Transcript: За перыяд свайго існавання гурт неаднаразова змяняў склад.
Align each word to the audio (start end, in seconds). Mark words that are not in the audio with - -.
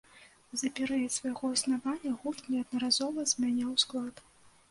За 0.59 0.69
перыяд 0.77 1.11
свайго 1.15 1.51
існавання 1.57 2.13
гурт 2.23 2.49
неаднаразова 2.53 3.27
змяняў 3.35 3.71
склад. 3.85 4.15